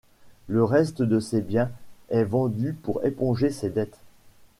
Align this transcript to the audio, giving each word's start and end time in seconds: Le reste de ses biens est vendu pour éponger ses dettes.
Le 0.47 0.63
reste 0.63 1.03
de 1.03 1.19
ses 1.19 1.41
biens 1.41 1.69
est 2.09 2.23
vendu 2.23 2.73
pour 2.73 3.05
éponger 3.05 3.51
ses 3.51 3.69
dettes. 3.69 3.99